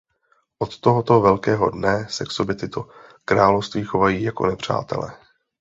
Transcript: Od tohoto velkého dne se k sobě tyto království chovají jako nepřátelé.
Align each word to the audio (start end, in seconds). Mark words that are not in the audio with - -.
Od 0.59 0.79
tohoto 0.79 1.21
velkého 1.21 1.69
dne 1.69 2.07
se 2.09 2.25
k 2.25 2.31
sobě 2.31 2.55
tyto 2.55 2.87
království 3.25 3.83
chovají 3.83 4.23
jako 4.23 4.45
nepřátelé. 4.45 5.11